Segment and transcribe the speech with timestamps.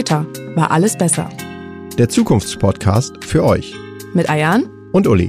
[0.00, 0.24] Später
[0.54, 1.28] war alles besser.
[1.98, 3.74] Der Zukunftspodcast für euch.
[4.14, 5.28] Mit Ayan und Uli.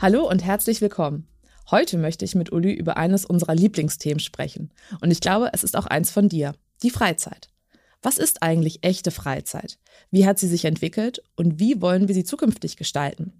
[0.00, 1.28] Hallo und herzlich willkommen.
[1.70, 4.72] Heute möchte ich mit Uli über eines unserer Lieblingsthemen sprechen.
[5.00, 7.48] Und ich glaube, es ist auch eins von dir, die Freizeit.
[8.02, 9.78] Was ist eigentlich echte Freizeit?
[10.10, 13.32] Wie hat sie sich entwickelt und wie wollen wir sie zukünftig gestalten?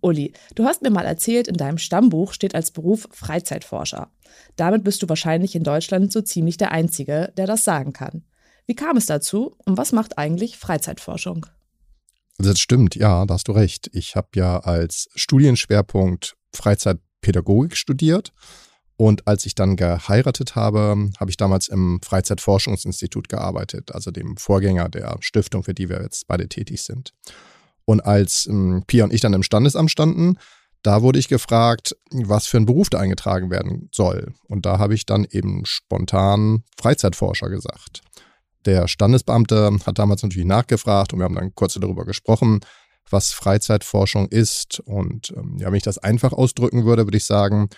[0.00, 4.10] Uli, du hast mir mal erzählt, in deinem Stammbuch steht als Beruf Freizeitforscher.
[4.56, 8.22] Damit bist du wahrscheinlich in Deutschland so ziemlich der Einzige, der das sagen kann.
[8.66, 11.46] Wie kam es dazu und was macht eigentlich Freizeitforschung?
[12.38, 13.90] Das stimmt, ja, da hast du recht.
[13.92, 18.32] Ich habe ja als Studienschwerpunkt Freizeitpädagogik studiert.
[18.96, 24.88] Und als ich dann geheiratet habe, habe ich damals im Freizeitforschungsinstitut gearbeitet, also dem Vorgänger
[24.88, 27.12] der Stiftung, für die wir jetzt beide tätig sind.
[27.84, 30.38] Und als ähm, Pia und ich dann im Standesamt standen,
[30.82, 34.34] da wurde ich gefragt, was für ein Beruf da eingetragen werden soll.
[34.48, 38.02] Und da habe ich dann eben spontan Freizeitforscher gesagt.
[38.66, 42.60] Der Standesbeamte hat damals natürlich nachgefragt und wir haben dann kurz darüber gesprochen,
[43.10, 44.80] was Freizeitforschung ist.
[44.80, 47.68] Und ähm, ja, wenn ich das einfach ausdrücken würde, würde ich sagen,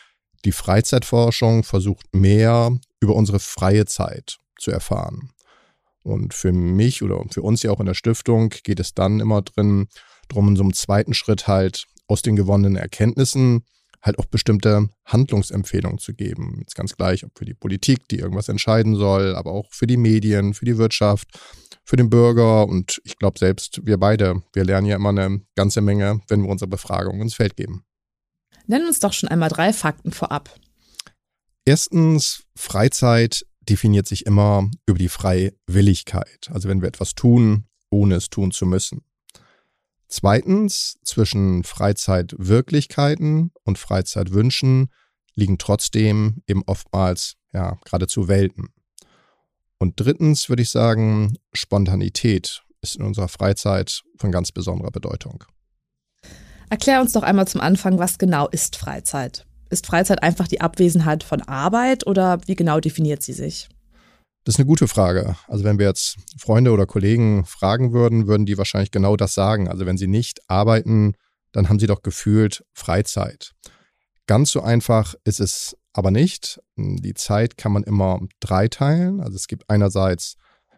[0.44, 5.30] die Freizeitforschung versucht mehr über unsere freie Zeit zu erfahren.
[6.02, 9.42] Und für mich oder für uns ja auch in der Stiftung geht es dann immer
[9.42, 9.88] drin,
[10.28, 13.64] darum in so einem zweiten Schritt halt aus den gewonnenen Erkenntnissen
[14.02, 16.58] halt auch bestimmte Handlungsempfehlungen zu geben.
[16.60, 19.96] Jetzt ganz gleich, ob für die Politik, die irgendwas entscheiden soll, aber auch für die
[19.96, 21.28] Medien, für die Wirtschaft,
[21.84, 22.66] für den Bürger.
[22.66, 26.48] Und ich glaube selbst, wir beide, wir lernen ja immer eine ganze Menge, wenn wir
[26.48, 27.85] unsere Befragung ins Feld geben.
[28.66, 30.54] Nenn uns doch schon einmal drei Fakten vorab.
[31.64, 36.50] Erstens, Freizeit definiert sich immer über die Freiwilligkeit.
[36.52, 39.02] Also wenn wir etwas tun, ohne es tun zu müssen.
[40.08, 44.88] Zweitens, zwischen Freizeitwirklichkeiten und Freizeitwünschen
[45.34, 48.68] liegen trotzdem eben oftmals ja geradezu Welten.
[49.78, 55.44] Und drittens würde ich sagen, Spontanität ist in unserer Freizeit von ganz besonderer Bedeutung.
[56.68, 59.46] Erklär uns doch einmal zum Anfang, was genau ist Freizeit?
[59.70, 63.68] Ist Freizeit einfach die Abwesenheit von Arbeit oder wie genau definiert sie sich?
[64.44, 65.36] Das ist eine gute Frage.
[65.48, 69.68] Also wenn wir jetzt Freunde oder Kollegen fragen würden, würden die wahrscheinlich genau das sagen.
[69.68, 71.14] Also wenn sie nicht arbeiten,
[71.50, 73.54] dann haben sie doch gefühlt Freizeit.
[74.26, 76.60] Ganz so einfach ist es aber nicht.
[76.76, 79.20] Die Zeit kann man immer dreiteilen.
[79.20, 80.36] Also es gibt einerseits,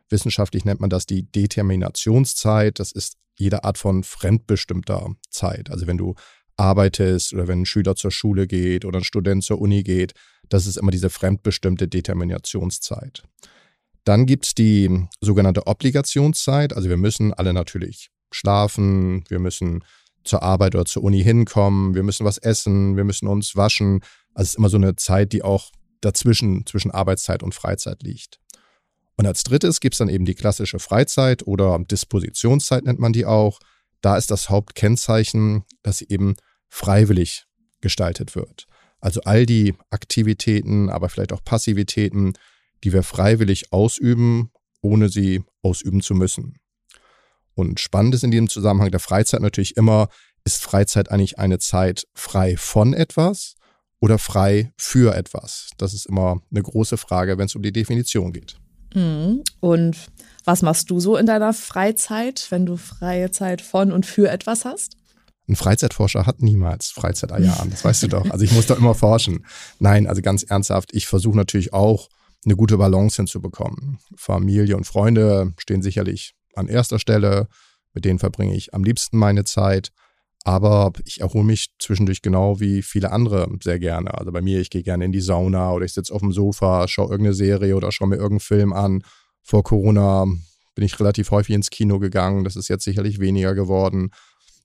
[0.09, 2.79] wissenschaftlich nennt man das die Determinationszeit.
[2.79, 5.71] Das ist jede Art von fremdbestimmter Zeit.
[5.71, 6.15] Also wenn du
[6.57, 10.13] arbeitest oder wenn ein Schüler zur Schule geht oder ein Student zur Uni geht,
[10.49, 13.23] das ist immer diese fremdbestimmte Determinationszeit.
[14.05, 16.73] Dann gibt es die sogenannte Obligationszeit.
[16.75, 19.85] Also wir müssen alle natürlich schlafen, wir müssen
[20.25, 24.01] zur Arbeit oder zur Uni hinkommen, wir müssen was essen, wir müssen uns waschen.
[24.35, 25.71] Also es ist immer so eine Zeit, die auch
[26.01, 28.41] dazwischen, zwischen Arbeitszeit und Freizeit liegt.
[29.19, 33.27] Und als drittes gibt es dann eben die klassische Freizeit oder Dispositionszeit nennt man die
[33.27, 33.59] auch.
[34.01, 36.37] Da ist das Hauptkennzeichen, dass sie eben
[36.69, 37.45] freiwillig
[37.81, 38.67] gestaltet wird.
[39.01, 42.35] Also all die Aktivitäten, aber vielleicht auch Passivitäten,
[42.85, 44.53] die wir freiwillig ausüben,
[44.83, 46.61] ohne sie ausüben zu müssen.
[47.55, 50.09] Und spannend ist in diesem Zusammenhang der Freizeit natürlich immer,
[50.45, 53.57] ist Freizeit eigentlich eine Zeit frei von etwas
[53.99, 55.71] oder frei für etwas?
[55.77, 58.61] Das ist immer eine große Frage, wenn es um die Definition geht.
[58.95, 59.43] Mhm.
[59.61, 59.97] Und
[60.45, 64.65] was machst du so in deiner Freizeit, wenn du freie Zeit von und für etwas
[64.65, 64.97] hast?
[65.49, 68.31] Ein Freizeitforscher hat niemals Freizeitajahn, das weißt du doch.
[68.31, 69.47] Also ich muss da immer forschen.
[69.79, 72.09] Nein, also ganz ernsthaft, ich versuche natürlich auch
[72.45, 73.99] eine gute Balance hinzubekommen.
[74.15, 77.49] Familie und Freunde stehen sicherlich an erster Stelle,
[77.95, 79.91] mit denen verbringe ich am liebsten meine Zeit.
[80.49, 84.17] Aber ich erhole mich zwischendurch genau wie viele andere sehr gerne.
[84.17, 86.89] Also bei mir, ich gehe gerne in die Sauna oder ich sitze auf dem Sofa,
[86.89, 89.03] schaue irgendeine Serie oder schaue mir irgendeinen Film an.
[89.43, 90.25] Vor Corona
[90.75, 92.45] bin ich relativ häufig ins Kino gegangen.
[92.45, 94.09] Das ist jetzt sicherlich weniger geworden.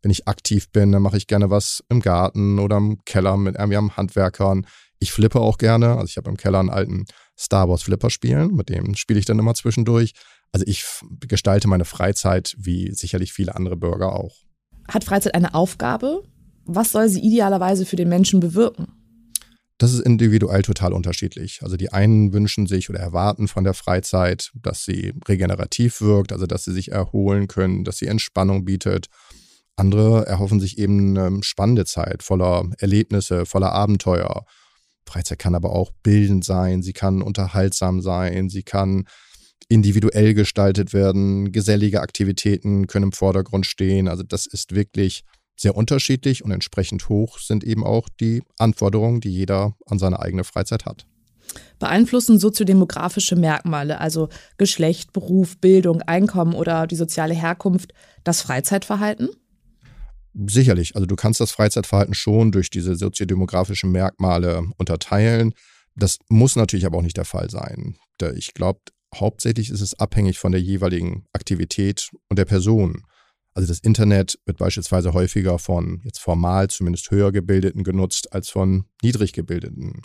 [0.01, 3.55] Wenn ich aktiv bin, dann mache ich gerne was im Garten oder im Keller mit
[3.55, 4.65] irgendwie am Handwerkern.
[4.99, 5.97] Ich flippe auch gerne.
[5.97, 7.07] Also ich habe im Keller einen alten
[7.37, 8.55] Star Wars Flipper spielen.
[8.55, 10.13] Mit dem spiele ich dann immer zwischendurch.
[10.53, 10.85] Also ich
[11.27, 14.45] gestalte meine Freizeit wie sicherlich viele andere Bürger auch.
[14.87, 16.23] Hat Freizeit eine Aufgabe?
[16.65, 18.87] Was soll sie idealerweise für den Menschen bewirken?
[19.77, 21.59] Das ist individuell total unterschiedlich.
[21.61, 26.45] Also die einen wünschen sich oder erwarten von der Freizeit, dass sie regenerativ wirkt, also
[26.45, 29.07] dass sie sich erholen können, dass sie Entspannung bietet.
[29.75, 34.45] Andere erhoffen sich eben eine spannende Zeit voller Erlebnisse, voller Abenteuer.
[35.05, 39.05] Freizeit kann aber auch bildend sein, sie kann unterhaltsam sein, sie kann
[39.69, 44.07] individuell gestaltet werden, gesellige Aktivitäten können im Vordergrund stehen.
[44.07, 45.23] Also das ist wirklich
[45.55, 50.43] sehr unterschiedlich und entsprechend hoch sind eben auch die Anforderungen, die jeder an seine eigene
[50.43, 51.05] Freizeit hat.
[51.77, 57.93] Beeinflussen soziodemografische Merkmale, also Geschlecht, Beruf, Bildung, Einkommen oder die soziale Herkunft,
[58.23, 59.29] das Freizeitverhalten?
[60.47, 60.95] Sicherlich.
[60.95, 65.53] Also du kannst das Freizeitverhalten schon durch diese soziodemografischen Merkmale unterteilen.
[65.95, 67.97] Das muss natürlich aber auch nicht der Fall sein.
[68.35, 68.79] Ich glaube,
[69.13, 73.03] hauptsächlich ist es abhängig von der jeweiligen Aktivität und der Person.
[73.53, 78.85] Also das Internet wird beispielsweise häufiger von jetzt formal zumindest höher gebildeten genutzt als von
[79.01, 80.01] niedrig gebildeten.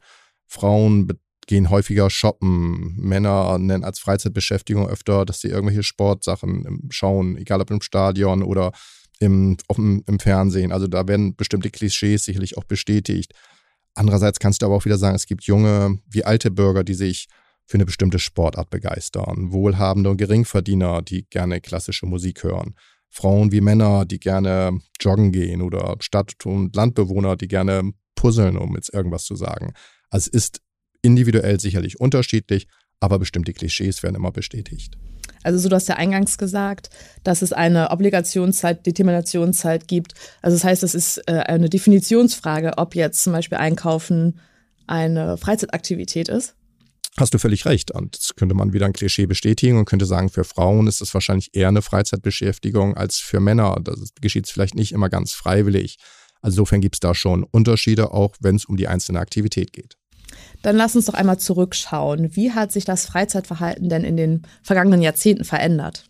[0.46, 1.08] Frauen
[1.46, 2.94] gehen häufiger shoppen.
[2.96, 8.72] Männer nennen als Freizeitbeschäftigung öfter, dass sie irgendwelche Sportsachen schauen, egal ob im Stadion oder
[9.19, 10.70] im, dem, im Fernsehen.
[10.70, 13.32] Also da werden bestimmte Klischees sicherlich auch bestätigt.
[13.94, 17.28] Andererseits kannst du aber auch wieder sagen, es gibt junge wie alte Bürger, die sich
[17.69, 19.53] für eine bestimmte Sportart begeistern.
[19.53, 22.75] Wohlhabende und Geringverdiener, die gerne klassische Musik hören.
[23.11, 28.75] Frauen wie Männer, die gerne joggen gehen oder Stadt- und Landbewohner, die gerne puzzeln, um
[28.75, 29.75] jetzt irgendwas zu sagen.
[30.09, 30.61] Also es ist
[31.03, 32.69] individuell sicherlich unterschiedlich,
[33.00, 34.97] aber bestimmte Klischees werden immer bestätigt.
[35.43, 36.88] Also so, du hast ja eingangs gesagt,
[37.23, 40.14] dass es eine Obligationszeit, Determinationszeit gibt.
[40.41, 44.41] Also das heißt, es ist äh, eine Definitionsfrage, ob jetzt zum Beispiel Einkaufen
[44.87, 46.55] eine Freizeitaktivität ist.
[47.19, 47.91] Hast du völlig recht.
[47.91, 51.12] Und das könnte man wieder ein Klischee bestätigen und könnte sagen, für Frauen ist es
[51.15, 53.76] wahrscheinlich eher eine Freizeitbeschäftigung als für Männer.
[53.82, 55.97] Das geschieht vielleicht nicht immer ganz freiwillig.
[56.41, 59.97] Also insofern gibt es da schon Unterschiede, auch wenn es um die einzelne Aktivität geht.
[60.62, 62.37] Dann lass uns doch einmal zurückschauen.
[62.37, 66.05] Wie hat sich das Freizeitverhalten denn in den vergangenen Jahrzehnten verändert?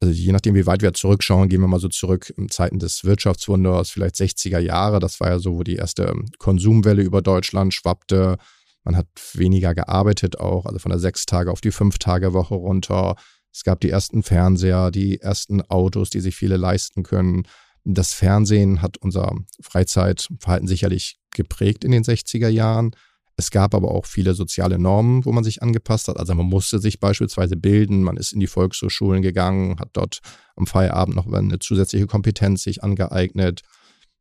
[0.00, 3.04] Also je nachdem, wie weit wir zurückschauen, gehen wir mal so zurück in Zeiten des
[3.04, 5.00] Wirtschaftswunders, vielleicht 60er Jahre.
[5.00, 8.36] Das war ja so, wo die erste Konsumwelle über Deutschland schwappte.
[8.84, 13.16] Man hat weniger gearbeitet auch, also von der Sechs-Tage auf die Fünf-Tage-Woche runter.
[13.52, 17.44] Es gab die ersten Fernseher, die ersten Autos, die sich viele leisten können.
[17.84, 22.92] Das Fernsehen hat unser Freizeitverhalten sicherlich geprägt in den 60er Jahren.
[23.36, 26.18] Es gab aber auch viele soziale Normen, wo man sich angepasst hat.
[26.18, 30.20] Also man musste sich beispielsweise bilden, man ist in die Volkshochschulen gegangen, hat dort
[30.56, 33.62] am Feierabend noch eine zusätzliche Kompetenz sich angeeignet.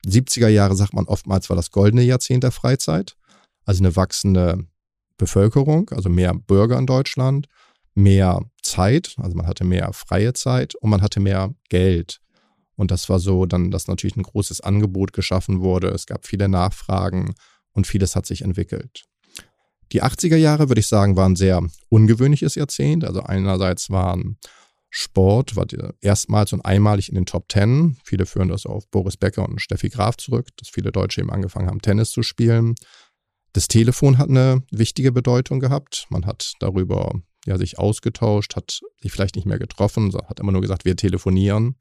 [0.05, 3.15] 70er Jahre sagt man oftmals war das goldene Jahrzehnt der Freizeit.
[3.65, 4.65] Also eine wachsende
[5.17, 7.47] Bevölkerung, also mehr Bürger in Deutschland,
[7.95, 12.19] mehr Zeit, also man hatte mehr freie Zeit und man hatte mehr Geld.
[12.75, 15.89] Und das war so dann, dass natürlich ein großes Angebot geschaffen wurde.
[15.89, 17.35] Es gab viele Nachfragen
[17.73, 19.03] und vieles hat sich entwickelt.
[19.91, 23.05] Die 80er Jahre, würde ich sagen, waren ein sehr ungewöhnliches Jahrzehnt.
[23.05, 24.39] Also einerseits waren
[24.89, 25.67] Sport, war
[26.01, 27.97] erstmals und einmalig in den Top Ten.
[28.03, 31.67] Viele führen das auf Boris Becker und Steffi Graf zurück, dass viele Deutsche eben angefangen
[31.67, 32.75] haben, Tennis zu spielen.
[33.53, 36.07] Das Telefon hat eine wichtige Bedeutung gehabt.
[36.09, 40.61] Man hat darüber ja, sich ausgetauscht, hat sich vielleicht nicht mehr getroffen, hat immer nur
[40.61, 41.75] gesagt, wir telefonieren.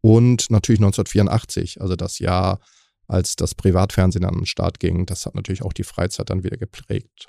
[0.00, 2.60] Und natürlich 1984, also das Jahr,
[3.06, 5.06] als das Privatfernsehen an den Start ging.
[5.06, 7.28] Das hat natürlich auch die Freizeit dann wieder geprägt.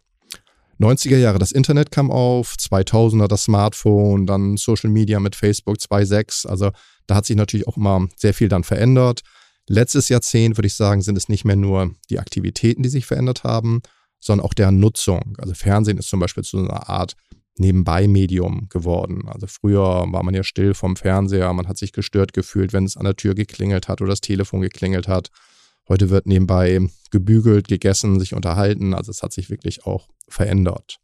[0.80, 6.48] 90er Jahre das Internet kam auf, 2000er das Smartphone, dann Social Media mit Facebook 2.6.
[6.48, 6.72] Also
[7.08, 9.22] da hat sich natürlich auch immer sehr viel dann verändert.
[9.68, 13.44] Letztes Jahrzehnt, würde ich sagen, sind es nicht mehr nur die Aktivitäten, die sich verändert
[13.44, 13.82] haben,
[14.20, 15.36] sondern auch deren Nutzung.
[15.40, 17.16] Also Fernsehen ist zum Beispiel zu einer Art
[17.58, 19.28] Nebenbei-Medium geworden.
[19.28, 22.98] Also früher war man ja still vom Fernseher, man hat sich gestört gefühlt, wenn es
[22.98, 25.30] an der Tür geklingelt hat oder das Telefon geklingelt hat.
[25.90, 26.80] Heute wird nebenbei
[27.12, 28.94] gebügelt, gegessen, sich unterhalten.
[28.94, 31.00] Also es hat sich wirklich auch verändert.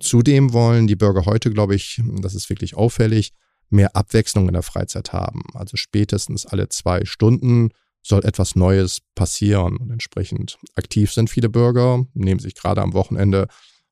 [0.00, 3.32] Zudem wollen die Bürger heute, glaube ich, das ist wirklich auffällig,
[3.70, 5.42] mehr Abwechslung in der Freizeit haben.
[5.54, 7.70] Also spätestens alle zwei Stunden
[8.02, 9.76] soll etwas Neues passieren.
[9.76, 13.46] Und entsprechend aktiv sind viele Bürger, nehmen sich gerade am Wochenende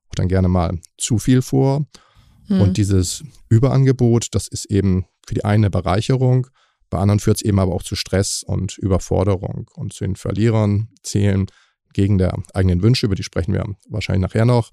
[0.09, 1.85] auch dann gerne mal zu viel vor.
[2.47, 2.61] Hm.
[2.61, 6.47] Und dieses Überangebot, das ist eben für die eine Bereicherung,
[6.89, 9.69] bei anderen führt es eben aber auch zu Stress und Überforderung.
[9.75, 11.45] Und zu den Verlierern zählen
[11.93, 14.71] gegen der eigenen Wünsche, über die sprechen wir wahrscheinlich nachher noch,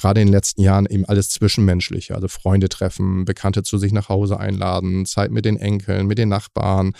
[0.00, 4.08] gerade in den letzten Jahren eben alles Zwischenmenschliche, also Freunde treffen, Bekannte zu sich nach
[4.08, 6.92] Hause einladen, Zeit mit den Enkeln, mit den Nachbarn.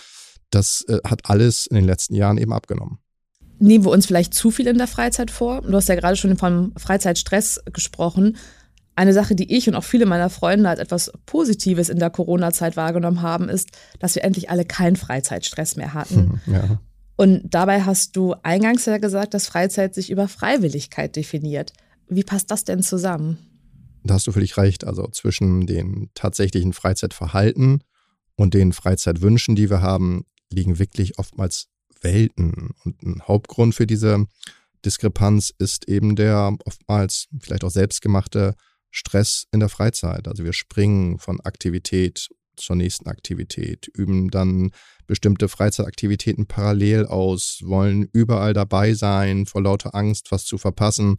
[0.51, 2.99] Das äh, hat alles in den letzten Jahren eben abgenommen.
[3.59, 5.61] Nehmen wir uns vielleicht zu viel in der Freizeit vor?
[5.61, 8.37] Du hast ja gerade schon vom Freizeitstress gesprochen.
[8.95, 12.75] Eine Sache, die ich und auch viele meiner Freunde als etwas Positives in der Corona-Zeit
[12.75, 16.41] wahrgenommen haben, ist, dass wir endlich alle keinen Freizeitstress mehr hatten.
[16.45, 16.79] Hm, ja.
[17.15, 21.71] Und dabei hast du eingangs ja gesagt, dass Freizeit sich über Freiwilligkeit definiert.
[22.13, 23.37] Wie passt das denn zusammen?
[24.03, 24.85] Da hast du völlig recht.
[24.85, 27.83] Also zwischen den tatsächlichen Freizeitverhalten
[28.35, 31.67] und den Freizeitwünschen, die wir haben, liegen wirklich oftmals
[32.01, 32.71] Welten.
[32.83, 34.25] Und ein Hauptgrund für diese
[34.83, 38.55] Diskrepanz ist eben der oftmals vielleicht auch selbstgemachte
[38.89, 40.27] Stress in der Freizeit.
[40.27, 42.27] Also wir springen von Aktivität
[42.57, 44.71] zur nächsten Aktivität, üben dann
[45.07, 51.15] bestimmte Freizeitaktivitäten parallel aus, wollen überall dabei sein, vor lauter Angst, was zu verpassen.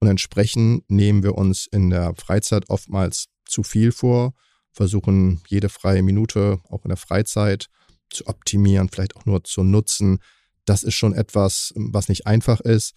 [0.00, 4.34] Und entsprechend nehmen wir uns in der Freizeit oftmals zu viel vor,
[4.72, 7.66] versuchen jede freie Minute auch in der Freizeit
[8.08, 10.18] zu optimieren, vielleicht auch nur zu nutzen.
[10.64, 12.94] Das ist schon etwas, was nicht einfach ist.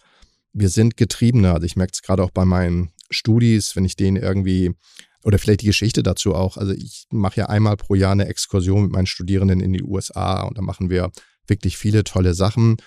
[0.53, 1.53] Wir sind Getriebene.
[1.53, 4.72] Also ich merke es gerade auch bei meinen Studis, wenn ich denen irgendwie
[5.24, 6.57] oder vielleicht die Geschichte dazu auch.
[6.57, 10.43] Also ich mache ja einmal pro Jahr eine Exkursion mit meinen Studierenden in die USA
[10.43, 11.12] und da machen wir
[11.48, 12.77] wirklich viele tolle Sachen.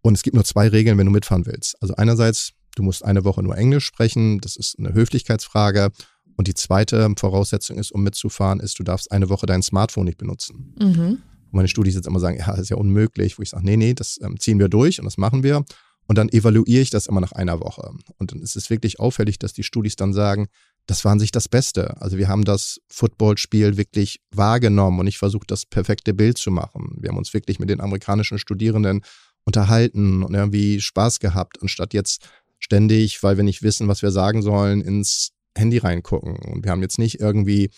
[0.00, 1.80] Und es gibt nur zwei Regeln, wenn du mitfahren willst.
[1.80, 5.90] Also einerseits, du musst eine Woche nur Englisch sprechen, das ist eine Höflichkeitsfrage.
[6.36, 10.18] Und die zweite Voraussetzung ist, um mitzufahren, ist, du darfst eine Woche dein Smartphone nicht
[10.18, 10.74] benutzen.
[10.80, 11.18] Mhm.
[11.52, 13.76] Und meine Studis jetzt immer sagen, ja, das ist ja unmöglich, wo ich sage, nee,
[13.76, 15.64] nee, das ähm, ziehen wir durch und das machen wir.
[16.06, 17.90] Und dann evaluiere ich das immer nach einer Woche.
[18.18, 20.48] Und dann ist es wirklich auffällig, dass die Studis dann sagen,
[20.86, 22.00] das war an sich das Beste.
[22.00, 26.96] Also wir haben das Footballspiel wirklich wahrgenommen und ich versucht, das perfekte Bild zu machen.
[27.00, 29.02] Wir haben uns wirklich mit den amerikanischen Studierenden
[29.44, 32.28] unterhalten und irgendwie Spaß gehabt, anstatt jetzt
[32.62, 36.36] ständig, weil wir nicht wissen, was wir sagen sollen, ins Handy reingucken.
[36.36, 37.70] Und wir haben jetzt nicht irgendwie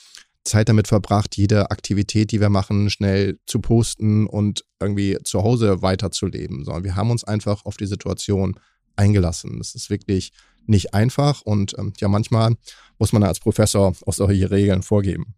[0.45, 5.81] Zeit damit verbracht, jede Aktivität, die wir machen, schnell zu posten und irgendwie zu Hause
[5.81, 8.55] weiterzuleben, sondern wir haben uns einfach auf die Situation
[8.95, 9.59] eingelassen.
[9.59, 10.33] Das ist wirklich
[10.67, 12.55] nicht einfach und ähm, ja, manchmal
[12.99, 15.35] muss man als Professor auch solche Regeln vorgeben.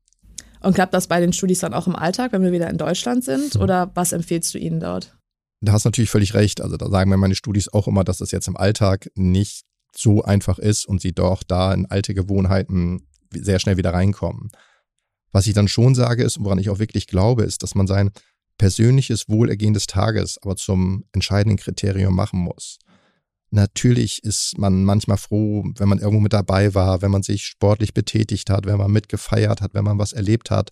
[0.60, 3.22] Und klappt das bei den Studis dann auch im Alltag, wenn wir wieder in Deutschland
[3.22, 3.54] sind?
[3.54, 3.60] Mhm.
[3.60, 5.15] Oder was empfiehlst du ihnen dort?
[5.60, 6.60] Da hast du natürlich völlig recht.
[6.60, 10.22] Also da sagen mir meine Studis auch immer, dass das jetzt im Alltag nicht so
[10.22, 14.50] einfach ist und sie doch da in alte Gewohnheiten sehr schnell wieder reinkommen.
[15.32, 17.86] Was ich dann schon sage ist, und woran ich auch wirklich glaube, ist, dass man
[17.86, 18.10] sein
[18.58, 22.78] persönliches Wohlergehen des Tages aber zum entscheidenden Kriterium machen muss.
[23.50, 27.94] Natürlich ist man manchmal froh, wenn man irgendwo mit dabei war, wenn man sich sportlich
[27.94, 30.70] betätigt hat, wenn man mitgefeiert hat, wenn man was erlebt hat.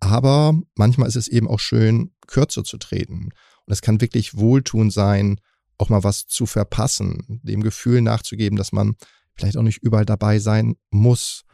[0.00, 3.30] Aber manchmal ist es eben auch schön, kürzer zu treten.
[3.68, 5.42] Und es kann wirklich wohltun sein,
[5.76, 8.96] auch mal was zu verpassen, dem Gefühl nachzugeben, dass man
[9.34, 11.44] vielleicht auch nicht überall dabei sein muss.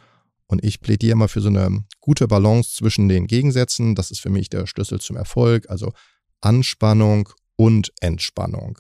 [0.46, 3.96] Und ich plädiere immer für so eine gute Balance zwischen den Gegensätzen.
[3.96, 5.68] Das ist für mich der Schlüssel zum Erfolg.
[5.68, 5.92] Also
[6.40, 8.78] Anspannung und Entspannung.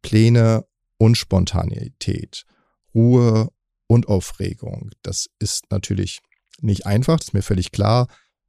[0.00, 0.64] Pläne
[0.96, 2.46] und Spontanität,
[2.94, 3.50] Ruhe
[3.88, 4.90] und Aufregung.
[5.02, 6.22] Das ist natürlich
[6.62, 8.08] nicht einfach, das ist mir völlig klar,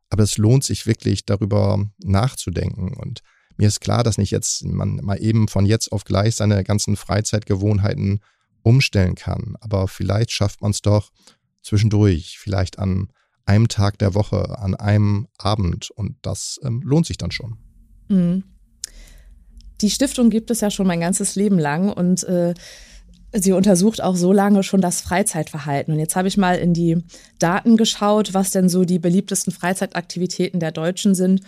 [0.10, 2.94] aber es lohnt sich wirklich darüber nachzudenken.
[2.94, 3.24] Und
[3.58, 6.96] mir ist klar, dass nicht jetzt man mal eben von jetzt auf gleich seine ganzen
[6.96, 8.20] Freizeitgewohnheiten
[8.64, 9.56] umstellen kann.
[9.60, 11.12] Aber vielleicht schafft man es doch
[11.62, 13.10] zwischendurch, vielleicht an
[13.46, 15.92] einem Tag der Woche, an einem Abend.
[15.92, 17.58] Und das ähm, lohnt sich dann schon.
[18.08, 18.44] Mhm.
[19.82, 22.54] Die Stiftung gibt es ja schon mein ganzes Leben lang und äh,
[23.34, 25.94] sie untersucht auch so lange schon das Freizeitverhalten.
[25.94, 26.98] Und jetzt habe ich mal in die
[27.40, 31.42] Daten geschaut, was denn so die beliebtesten Freizeitaktivitäten der Deutschen sind.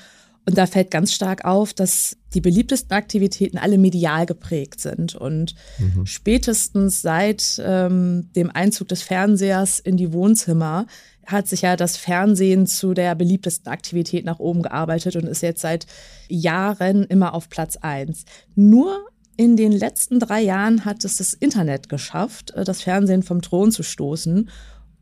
[0.46, 5.16] Und da fällt ganz stark auf, dass die beliebtesten Aktivitäten alle medial geprägt sind.
[5.16, 6.06] Und mhm.
[6.06, 10.86] spätestens seit ähm, dem Einzug des Fernsehers in die Wohnzimmer
[11.26, 15.62] hat sich ja das Fernsehen zu der beliebtesten Aktivität nach oben gearbeitet und ist jetzt
[15.62, 15.88] seit
[16.28, 18.26] Jahren immer auf Platz eins.
[18.56, 19.08] Nur
[19.38, 23.72] in den letzten drei Jahren hat es das Internet geschafft, äh, das Fernsehen vom Thron
[23.72, 24.50] zu stoßen.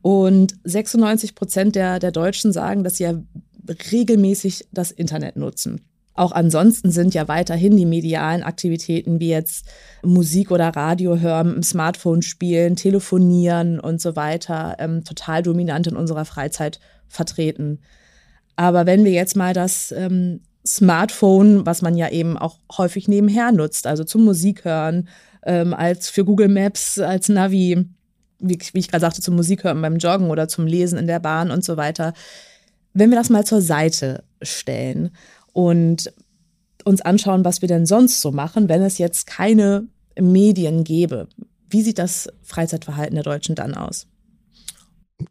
[0.03, 3.13] Und 96 Prozent der, der Deutschen sagen, dass sie ja
[3.91, 5.81] regelmäßig das Internet nutzen.
[6.13, 9.65] Auch ansonsten sind ja weiterhin die medialen Aktivitäten wie jetzt
[10.03, 16.25] Musik oder Radio hören, Smartphone spielen, telefonieren und so weiter ähm, total dominant in unserer
[16.25, 17.79] Freizeit vertreten.
[18.57, 23.51] Aber wenn wir jetzt mal das ähm, Smartphone, was man ja eben auch häufig nebenher
[23.51, 25.07] nutzt, also zum Musik hören,
[25.43, 27.85] ähm, als für Google Maps, als Navi,
[28.39, 31.19] wie, wie ich gerade sagte, zum Musik hören beim Joggen oder zum Lesen in der
[31.19, 32.13] Bahn und so weiter.
[32.93, 35.11] Wenn wir das mal zur Seite stellen
[35.53, 36.13] und
[36.83, 39.87] uns anschauen, was wir denn sonst so machen, wenn es jetzt keine
[40.19, 41.27] Medien gäbe.
[41.69, 44.07] Wie sieht das Freizeitverhalten der Deutschen dann aus?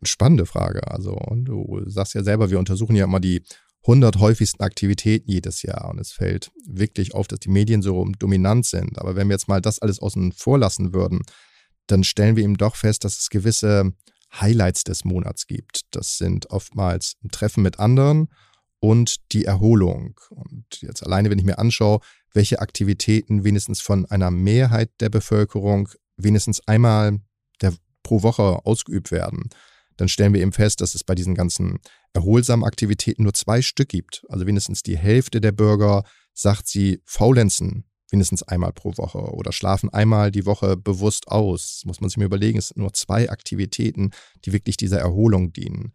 [0.03, 0.89] Spannende Frage.
[0.89, 3.43] Also, du sagst ja selber, wir untersuchen ja immer die
[3.83, 8.67] 100 häufigsten Aktivitäten jedes Jahr und es fällt wirklich auf, dass die Medien so dominant
[8.67, 8.99] sind.
[8.99, 11.21] Aber wenn wir jetzt mal das alles außen vor lassen würden,
[11.87, 13.93] dann stellen wir eben doch fest, dass es gewisse
[14.33, 15.83] Highlights des Monats gibt.
[15.91, 18.29] Das sind oftmals ein Treffen mit anderen
[18.79, 20.19] und die Erholung.
[20.31, 22.01] Und jetzt alleine, wenn ich mir anschaue,
[22.33, 27.21] welche Aktivitäten wenigstens von einer Mehrheit der Bevölkerung wenigstens einmal
[27.61, 29.51] der, pro Woche ausgeübt werden,
[29.97, 31.79] dann stellen wir eben fest, dass es bei diesen ganzen
[32.15, 34.25] erholsamen Aktivitäten nur zwei Stück gibt.
[34.29, 39.91] Also wenigstens die Hälfte der Bürger sagt, sie faulenzen mindestens einmal pro Woche oder schlafen
[39.91, 41.77] einmal die Woche bewusst aus.
[41.77, 44.11] Das muss man sich mir überlegen, es sind nur zwei Aktivitäten,
[44.45, 45.93] die wirklich dieser Erholung dienen.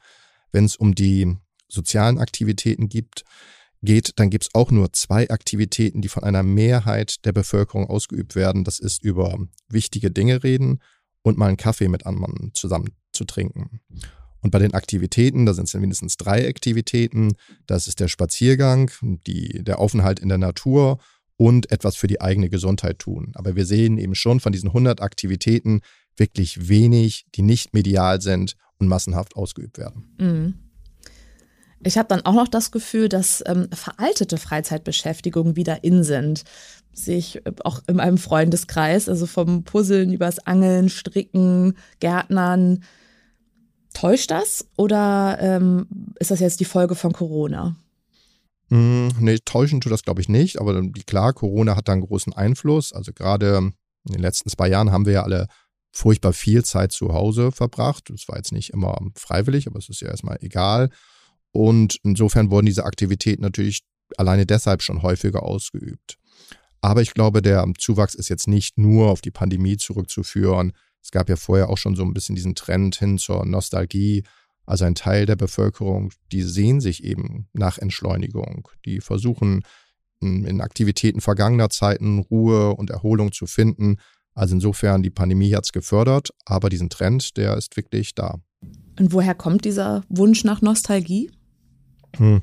[0.51, 1.36] Wenn es um die
[1.67, 3.24] sozialen Aktivitäten gibt,
[3.81, 8.36] geht, dann gibt es auch nur zwei Aktivitäten, die von einer Mehrheit der Bevölkerung ausgeübt
[8.36, 8.63] werden.
[8.63, 9.38] Das ist über
[9.69, 10.79] wichtige Dinge reden
[11.22, 13.81] und mal einen Kaffee mit anderen zusammen zu trinken.
[14.41, 17.34] Und bei den Aktivitäten, da sind es mindestens drei Aktivitäten.
[17.65, 21.00] Das ist der Spaziergang, die, der Aufenthalt in der Natur
[21.37, 23.31] und etwas für die eigene Gesundheit tun.
[23.35, 25.81] Aber wir sehen eben schon von diesen 100 Aktivitäten
[26.15, 30.15] wirklich wenig, die nicht medial sind und massenhaft ausgeübt werden.
[30.17, 30.53] Mhm.
[31.83, 36.43] Ich habe dann auch noch das Gefühl, dass ähm, veraltete Freizeitbeschäftigungen wieder in sind.
[36.93, 42.83] Sehe ich äh, auch in meinem Freundeskreis, also vom Puzzeln übers Angeln, Stricken, Gärtnern,
[43.95, 45.87] Täuscht das oder ähm,
[46.19, 47.77] ist das jetzt die Folge von Corona?
[48.69, 52.34] Mm, nee, täuschen tut das glaube ich nicht, aber klar, Corona hat da einen großen
[52.34, 52.93] Einfluss.
[52.93, 55.48] Also gerade in den letzten zwei Jahren haben wir ja alle
[55.91, 58.10] furchtbar viel Zeit zu Hause verbracht.
[58.10, 60.89] Das war jetzt nicht immer freiwillig, aber es ist ja erstmal egal.
[61.51, 63.84] Und insofern wurden diese Aktivitäten natürlich
[64.17, 66.17] alleine deshalb schon häufiger ausgeübt.
[66.81, 70.74] Aber ich glaube, der Zuwachs ist jetzt nicht nur auf die Pandemie zurückzuführen.
[71.01, 74.24] Es gab ja vorher auch schon so ein bisschen diesen Trend hin zur Nostalgie.
[74.65, 78.69] Also ein Teil der Bevölkerung, die sehen sich eben nach Entschleunigung.
[78.86, 79.63] Die versuchen
[80.22, 83.98] in Aktivitäten vergangener Zeiten Ruhe und Erholung zu finden.
[84.34, 88.39] Also insofern, die Pandemie hat es gefördert, aber diesen Trend, der ist wirklich da.
[89.00, 91.31] Und woher kommt dieser Wunsch nach Nostalgie?
[92.17, 92.41] Hm.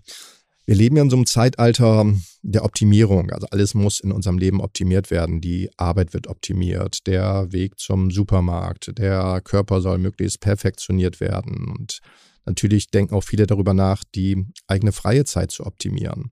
[0.64, 2.06] Wir leben ja in so einem Zeitalter
[2.42, 3.30] der Optimierung.
[3.30, 5.40] Also alles muss in unserem Leben optimiert werden.
[5.40, 11.68] Die Arbeit wird optimiert, der Weg zum Supermarkt, der Körper soll möglichst perfektioniert werden.
[11.68, 12.00] Und
[12.44, 16.30] natürlich denken auch viele darüber nach, die eigene freie Zeit zu optimieren.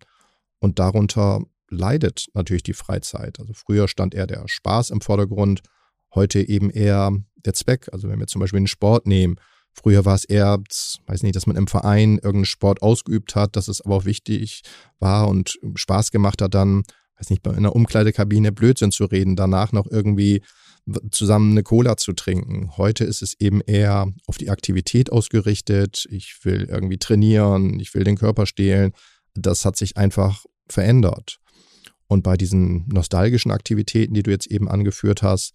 [0.61, 3.41] Und darunter leidet natürlich die Freizeit.
[3.41, 5.63] Also früher stand eher der Spaß im Vordergrund,
[6.15, 7.89] heute eben eher der Zweck.
[7.93, 9.37] Also wenn wir zum Beispiel den Sport nehmen,
[9.73, 10.59] Früher war es eher,
[11.07, 14.63] weiß nicht, dass man im Verein irgendeinen Sport ausgeübt hat, dass es aber auch wichtig
[14.99, 16.83] war und Spaß gemacht hat, dann,
[17.19, 20.43] weiß nicht, in einer Umkleidekabine Blödsinn zu reden, danach noch irgendwie
[21.11, 22.77] zusammen eine Cola zu trinken.
[22.77, 26.07] Heute ist es eben eher auf die Aktivität ausgerichtet.
[26.11, 28.93] Ich will irgendwie trainieren, ich will den Körper stehlen.
[29.35, 31.39] Das hat sich einfach verändert.
[32.07, 35.55] Und bei diesen nostalgischen Aktivitäten, die du jetzt eben angeführt hast,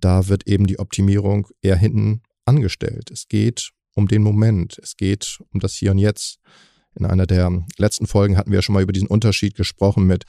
[0.00, 3.10] da wird eben die Optimierung eher hinten angestellt.
[3.10, 4.78] Es geht um den Moment.
[4.82, 6.38] Es geht um das Hier und Jetzt.
[6.94, 10.24] In einer der letzten Folgen hatten wir schon mal über diesen Unterschied gesprochen mit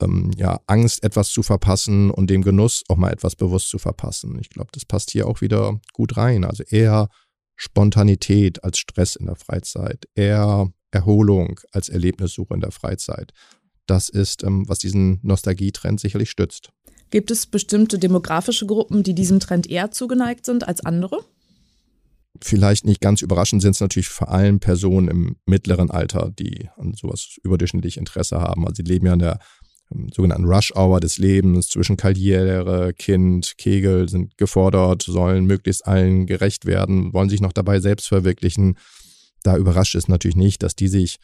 [0.00, 4.38] ähm, ja, Angst, etwas zu verpassen und dem Genuss, auch mal etwas bewusst zu verpassen.
[4.40, 6.44] Ich glaube, das passt hier auch wieder gut rein.
[6.44, 7.08] Also eher
[7.56, 13.32] Spontanität als Stress in der Freizeit, eher Erholung als Erlebnissuche in der Freizeit.
[13.86, 16.70] Das ist, ähm, was diesen Nostalgietrend sicherlich stützt.
[17.10, 21.24] Gibt es bestimmte demografische Gruppen, die diesem Trend eher zugeneigt sind als andere?
[22.42, 26.94] Vielleicht nicht ganz überraschend sind es natürlich vor allem Personen im mittleren Alter, die an
[26.94, 28.66] sowas überdurchschnittlich Interesse haben.
[28.66, 29.38] Also sie leben ja in der
[29.92, 36.66] ähm, sogenannten Rush-Hour des Lebens zwischen Karriere, Kind, Kegel, sind gefordert, sollen möglichst allen gerecht
[36.66, 38.76] werden, wollen sich noch dabei selbst verwirklichen.
[39.42, 41.18] Da überrascht es natürlich nicht, dass die sich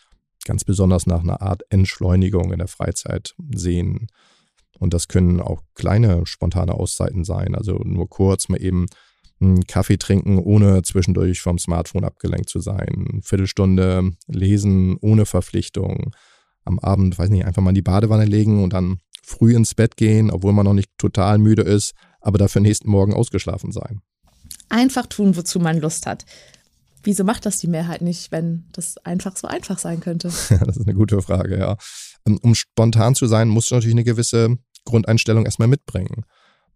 [0.44, 4.08] ganz besonders nach einer Art Entschleunigung in der Freizeit sehen.
[4.78, 8.86] Und das können auch kleine spontane Auszeiten sein, also nur kurz mal eben
[9.42, 13.06] einen Kaffee trinken, ohne zwischendurch vom Smartphone abgelenkt zu sein.
[13.10, 16.14] Eine Viertelstunde lesen ohne Verpflichtung.
[16.64, 19.96] Am Abend, weiß nicht, einfach mal in die Badewanne legen und dann früh ins Bett
[19.96, 24.00] gehen, obwohl man noch nicht total müde ist, aber dafür nächsten Morgen ausgeschlafen sein.
[24.68, 26.24] Einfach tun, wozu man Lust hat.
[27.02, 30.28] Wieso macht das die Mehrheit nicht, wenn das einfach so einfach sein könnte?
[30.50, 31.76] das ist eine gute Frage, ja.
[32.26, 36.24] Ähm, um spontan zu sein, musst du natürlich eine gewisse Grundeinstellung erstmal mitbringen.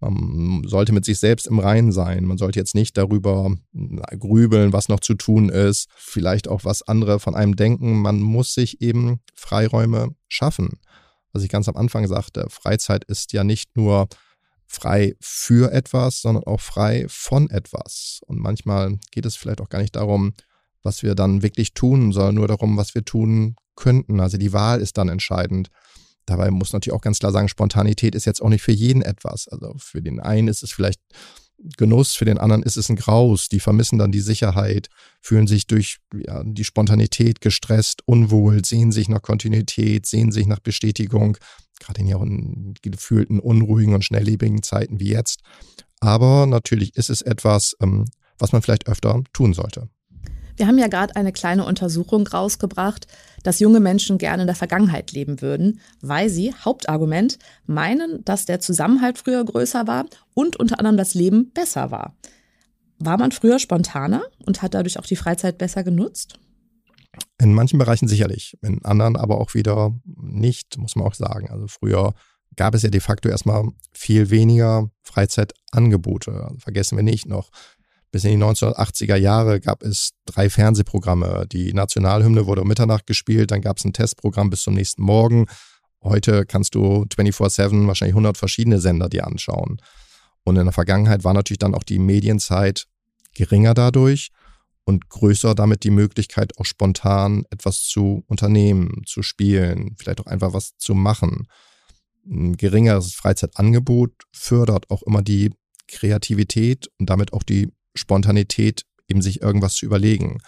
[0.00, 2.24] Man sollte mit sich selbst im Reinen sein.
[2.24, 3.54] Man sollte jetzt nicht darüber
[4.18, 8.00] grübeln, was noch zu tun ist, vielleicht auch was andere von einem denken.
[8.00, 10.78] Man muss sich eben Freiräume schaffen.
[11.32, 14.08] Was ich ganz am Anfang sagte, Freizeit ist ja nicht nur
[14.66, 18.20] frei für etwas, sondern auch frei von etwas.
[18.26, 20.34] Und manchmal geht es vielleicht auch gar nicht darum,
[20.82, 24.20] was wir dann wirklich tun, sondern nur darum, was wir tun könnten.
[24.20, 25.70] Also die Wahl ist dann entscheidend.
[26.26, 29.48] Dabei muss natürlich auch ganz klar sagen, Spontanität ist jetzt auch nicht für jeden etwas.
[29.48, 31.00] Also für den einen ist es vielleicht
[31.78, 33.48] Genuss, für den anderen ist es ein Graus.
[33.48, 34.88] Die vermissen dann die Sicherheit,
[35.22, 40.60] fühlen sich durch ja, die Spontanität gestresst, unwohl, sehen sich nach Kontinuität, sehen sich nach
[40.60, 41.38] Bestätigung,
[41.80, 42.18] gerade in ja
[42.82, 45.40] gefühlten, unruhigen und schnelllebigen Zeiten wie jetzt.
[46.00, 48.04] Aber natürlich ist es etwas, ähm,
[48.38, 49.88] was man vielleicht öfter tun sollte.
[50.56, 53.06] Wir haben ja gerade eine kleine Untersuchung rausgebracht,
[53.42, 58.60] dass junge Menschen gerne in der Vergangenheit leben würden, weil sie, Hauptargument, meinen, dass der
[58.60, 62.16] Zusammenhalt früher größer war und unter anderem das Leben besser war.
[62.98, 66.38] War man früher spontaner und hat dadurch auch die Freizeit besser genutzt?
[67.38, 71.50] In manchen Bereichen sicherlich, in anderen aber auch wieder nicht, muss man auch sagen.
[71.50, 72.14] Also früher
[72.56, 76.32] gab es ja de facto erstmal viel weniger Freizeitangebote.
[76.32, 77.50] Also vergessen wir nicht noch.
[78.16, 81.44] Bis in die 1980er Jahre gab es drei Fernsehprogramme.
[81.52, 85.44] Die Nationalhymne wurde um Mitternacht gespielt, dann gab es ein Testprogramm bis zum nächsten Morgen.
[86.02, 89.82] Heute kannst du 24-7 wahrscheinlich 100 verschiedene Sender dir anschauen.
[90.44, 92.86] Und in der Vergangenheit war natürlich dann auch die Medienzeit
[93.34, 94.30] geringer dadurch
[94.84, 100.54] und größer damit die Möglichkeit, auch spontan etwas zu unternehmen, zu spielen, vielleicht auch einfach
[100.54, 101.48] was zu machen.
[102.24, 105.50] Ein geringeres Freizeitangebot fördert auch immer die
[105.86, 110.38] Kreativität und damit auch die Spontanität, eben sich irgendwas zu überlegen.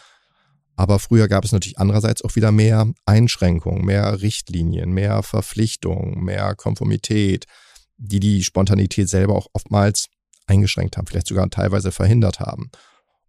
[0.77, 6.55] Aber früher gab es natürlich andererseits auch wieder mehr Einschränkungen, mehr Richtlinien, mehr Verpflichtungen, mehr
[6.55, 7.47] Konformität,
[7.97, 10.07] die die Spontanität selber auch oftmals
[10.47, 12.71] eingeschränkt haben, vielleicht sogar teilweise verhindert haben.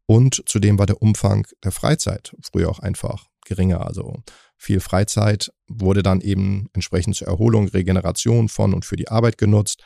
[0.05, 3.85] Und zudem war der Umfang der Freizeit früher auch einfach geringer.
[3.85, 4.23] Also
[4.57, 9.83] viel Freizeit wurde dann eben entsprechend zur Erholung, Regeneration von und für die Arbeit genutzt.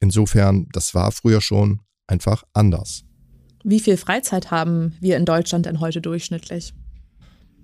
[0.00, 3.04] Insofern, das war früher schon einfach anders.
[3.68, 6.72] Wie viel Freizeit haben wir in Deutschland denn heute durchschnittlich?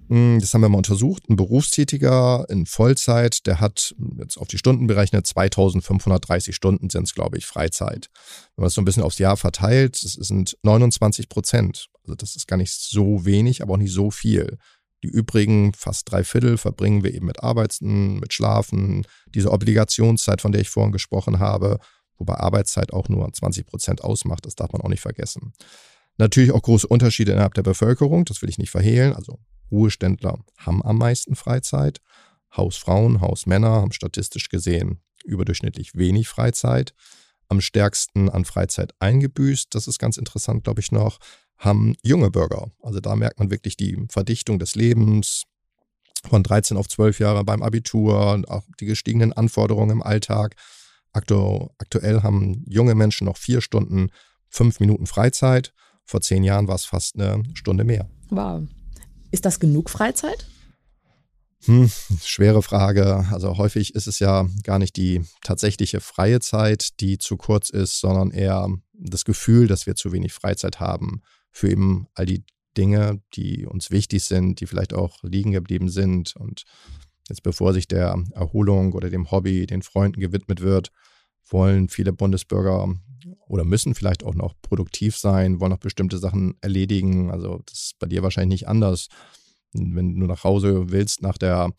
[0.08, 1.22] Hm, das haben wir mal untersucht.
[1.30, 7.14] Ein Berufstätiger in Vollzeit, der hat jetzt auf die Stunden berechnet, 2530 Stunden sind es,
[7.14, 8.08] glaube ich, Freizeit.
[8.56, 11.86] Wenn man das so ein bisschen aufs Jahr verteilt, das sind 29 Prozent.
[12.02, 14.58] Also das ist gar nicht so wenig, aber auch nicht so viel.
[15.04, 20.50] Die übrigen fast drei Viertel verbringen wir eben mit Arbeiten, mit Schlafen, diese Obligationszeit, von
[20.50, 21.78] der ich vorhin gesprochen habe,
[22.18, 25.52] wobei Arbeitszeit auch nur 20 Prozent ausmacht, das darf man auch nicht vergessen.
[26.18, 29.14] Natürlich auch große Unterschiede innerhalb der Bevölkerung, das will ich nicht verhehlen.
[29.14, 29.38] Also
[29.70, 32.00] Ruheständler haben am meisten Freizeit.
[32.56, 36.94] Hausfrauen, Hausmänner haben statistisch gesehen überdurchschnittlich wenig Freizeit.
[37.48, 41.18] Am stärksten an Freizeit eingebüßt, das ist ganz interessant, glaube ich noch,
[41.58, 42.70] haben junge Bürger.
[42.82, 45.44] Also da merkt man wirklich die Verdichtung des Lebens
[46.28, 50.56] von 13 auf 12 Jahre beim Abitur, auch die gestiegenen Anforderungen im Alltag.
[51.12, 54.10] Aktuell haben junge Menschen noch vier Stunden,
[54.48, 55.72] fünf Minuten Freizeit.
[56.04, 58.08] Vor zehn Jahren war es fast eine Stunde mehr.
[58.30, 58.62] Wow.
[59.30, 60.46] Ist das genug Freizeit?
[61.64, 61.90] Hm,
[62.22, 63.26] schwere Frage.
[63.30, 68.00] Also häufig ist es ja gar nicht die tatsächliche freie Zeit, die zu kurz ist,
[68.00, 72.44] sondern eher das Gefühl, dass wir zu wenig Freizeit haben für eben all die
[72.76, 76.34] Dinge, die uns wichtig sind, die vielleicht auch liegen geblieben sind.
[76.36, 76.64] Und
[77.28, 80.90] jetzt bevor sich der Erholung oder dem Hobby, den Freunden gewidmet wird,
[81.48, 82.94] wollen viele Bundesbürger
[83.52, 87.30] oder müssen vielleicht auch noch produktiv sein, wollen noch bestimmte Sachen erledigen.
[87.30, 89.08] Also das ist bei dir wahrscheinlich nicht anders.
[89.74, 91.70] Wenn du nach Hause willst nach der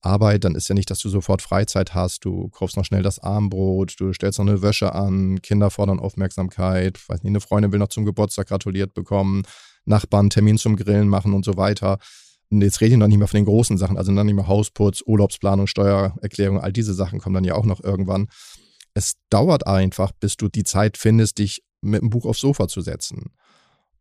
[0.00, 2.24] Arbeit, dann ist ja nicht, dass du sofort Freizeit hast.
[2.24, 6.98] Du kaufst noch schnell das Armbrot, du stellst noch eine Wäsche an, Kinder fordern Aufmerksamkeit,
[7.08, 9.44] weiß nicht, eine Freundin will noch zum Geburtstag gratuliert bekommen,
[9.84, 11.98] Nachbarn Termin zum Grillen machen und so weiter.
[12.50, 14.48] Und jetzt rede ich noch nicht mehr von den großen Sachen, also dann nicht mehr
[14.48, 18.26] Hausputz, Urlaubsplanung, Steuererklärung, all diese Sachen kommen dann ja auch noch irgendwann
[18.94, 22.80] es dauert einfach, bis du die Zeit findest, dich mit dem Buch aufs Sofa zu
[22.80, 23.32] setzen.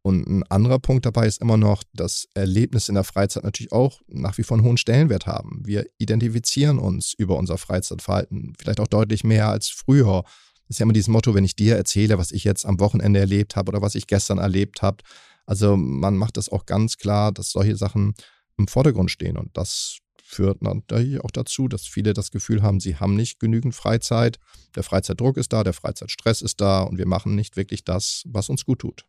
[0.01, 3.99] Und ein anderer Punkt dabei ist immer noch, dass Erlebnisse in der Freizeit natürlich auch
[4.07, 5.61] nach wie vor einen hohen Stellenwert haben.
[5.65, 10.23] Wir identifizieren uns über unser Freizeitverhalten, vielleicht auch deutlich mehr als früher.
[10.23, 13.19] Das ist ja immer dieses Motto, wenn ich dir erzähle, was ich jetzt am Wochenende
[13.19, 15.03] erlebt habe oder was ich gestern erlebt habe.
[15.45, 18.13] Also man macht das auch ganz klar, dass solche Sachen
[18.57, 19.37] im Vordergrund stehen.
[19.37, 19.97] Und das
[20.29, 24.39] führt natürlich auch dazu, dass viele das Gefühl haben, sie haben nicht genügend Freizeit.
[24.75, 28.49] Der Freizeitdruck ist da, der Freizeitstress ist da und wir machen nicht wirklich das, was
[28.49, 29.05] uns gut tut.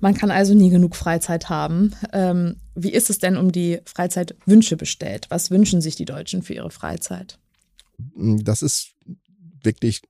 [0.00, 1.94] Man kann also nie genug Freizeit haben.
[2.12, 5.26] Ähm, wie ist es denn um die Freizeitwünsche bestellt?
[5.28, 7.38] Was wünschen sich die Deutschen für ihre Freizeit?
[8.16, 8.94] Das ist
[9.62, 10.00] wirklich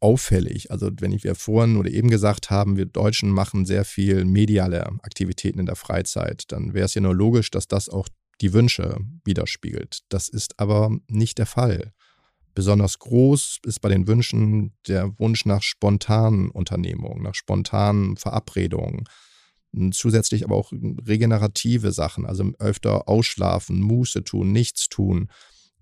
[0.00, 0.70] auffällig.
[0.70, 5.60] Also wenn wir vorhin oder eben gesagt haben, wir Deutschen machen sehr viel mediale Aktivitäten
[5.60, 8.08] in der Freizeit, dann wäre es ja nur logisch, dass das auch
[8.40, 10.00] die Wünsche widerspiegelt.
[10.08, 11.92] Das ist aber nicht der Fall.
[12.54, 19.04] Besonders groß ist bei den Wünschen der Wunsch nach spontanen Unternehmungen, nach spontanen Verabredungen.
[19.90, 25.28] Zusätzlich aber auch regenerative Sachen, also öfter ausschlafen, Muße tun, nichts tun.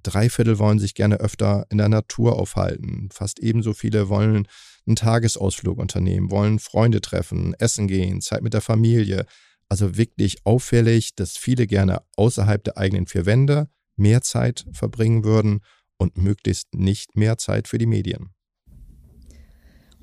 [0.02, 3.10] Drei Viertel wollen sich gerne öfter in der Natur aufhalten.
[3.12, 4.48] Fast ebenso viele wollen
[4.86, 9.26] einen Tagesausflug unternehmen, wollen Freunde treffen, essen gehen, Zeit mit der Familie.
[9.72, 15.60] Also wirklich auffällig, dass viele gerne außerhalb der eigenen vier Wände mehr Zeit verbringen würden
[15.96, 18.34] und möglichst nicht mehr Zeit für die Medien.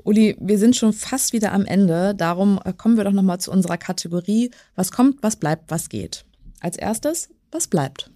[0.03, 2.15] Uli, wir sind schon fast wieder am Ende.
[2.15, 4.49] Darum äh, kommen wir doch nochmal zu unserer Kategorie.
[4.73, 6.25] Was kommt, was bleibt, was geht.
[6.61, 8.09] Als erstes, was bleibt?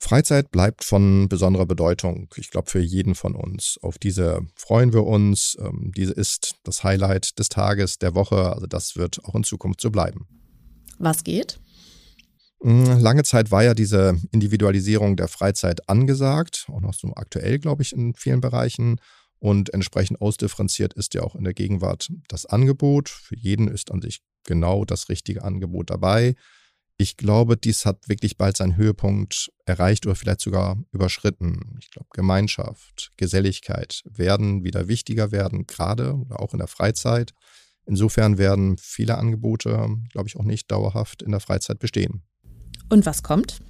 [0.00, 3.78] Freizeit bleibt von besonderer Bedeutung, ich glaube, für jeden von uns.
[3.82, 5.56] Auf diese freuen wir uns.
[5.60, 8.52] Ähm, diese ist das Highlight des Tages, der Woche.
[8.52, 10.26] Also das wird auch in Zukunft so bleiben.
[11.00, 11.58] Was geht?
[12.62, 17.82] Hm, lange Zeit war ja diese Individualisierung der Freizeit angesagt, auch noch so aktuell, glaube
[17.82, 19.00] ich, in vielen Bereichen.
[19.38, 23.08] Und entsprechend ausdifferenziert ist ja auch in der Gegenwart das Angebot.
[23.08, 26.34] Für jeden ist an sich genau das richtige Angebot dabei.
[26.98, 31.78] Ich glaube, dies hat wirklich bald seinen Höhepunkt erreicht oder vielleicht sogar überschritten.
[31.80, 37.32] Ich glaube, Gemeinschaft, Geselligkeit werden wieder wichtiger werden, gerade oder auch in der Freizeit.
[37.86, 42.22] Insofern werden viele Angebote, glaube ich, auch nicht dauerhaft in der Freizeit bestehen.
[42.88, 43.60] Und was kommt?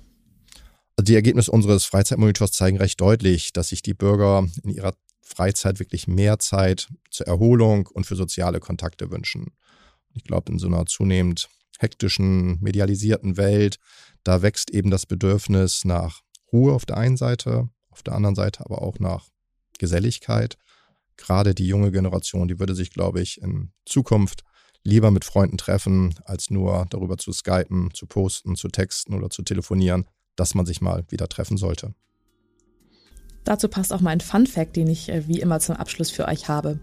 [0.96, 5.78] Also die Ergebnisse unseres Freizeitmonitors zeigen recht deutlich, dass sich die Bürger in ihrer Freizeit
[5.78, 9.52] wirklich mehr Zeit zur Erholung und für soziale Kontakte wünschen.
[10.12, 13.78] Ich glaube, in so einer zunehmend hektischen, medialisierten Welt,
[14.24, 16.20] da wächst eben das Bedürfnis nach
[16.52, 19.28] Ruhe auf der einen Seite, auf der anderen Seite aber auch nach
[19.78, 20.56] Geselligkeit.
[21.20, 24.42] Gerade die junge Generation, die würde sich, glaube ich, in Zukunft
[24.82, 29.42] lieber mit Freunden treffen, als nur darüber zu skypen, zu posten, zu texten oder zu
[29.42, 31.94] telefonieren, dass man sich mal wieder treffen sollte.
[33.44, 36.48] Dazu passt auch mein Fun Fact, den ich äh, wie immer zum Abschluss für euch
[36.48, 36.80] habe.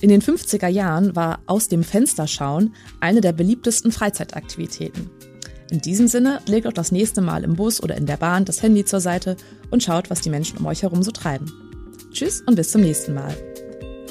[0.00, 5.10] In den 50er Jahren war aus dem Fenster schauen eine der beliebtesten Freizeitaktivitäten.
[5.70, 8.62] In diesem Sinne legt auch das nächste Mal im Bus oder in der Bahn das
[8.62, 9.36] Handy zur Seite
[9.70, 11.52] und schaut, was die Menschen um euch herum so treiben.
[12.10, 13.49] Tschüss und bis zum nächsten Mal.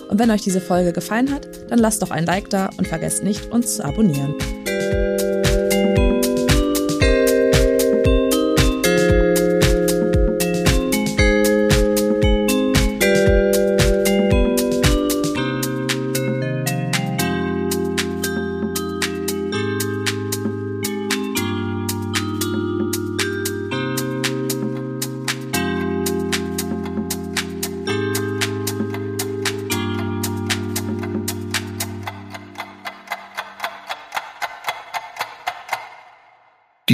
[0.10, 3.24] Und wenn euch diese Folge gefallen hat, dann lasst doch ein Like da und vergesst
[3.24, 4.34] nicht, uns zu abonnieren.